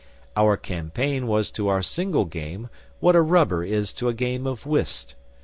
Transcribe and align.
Our 0.35 0.57
campaign 0.57 1.27
was 1.27 1.51
to 1.51 1.67
our 1.67 1.83
single 1.83 2.25
game 2.25 2.69
what 2.99 3.15
a 3.15 3.21
rubber 3.21 3.63
is 3.63 3.93
to 3.93 4.07
a 4.09 4.15
game 4.15 4.47
of 4.47 4.65
whist. 4.65 5.13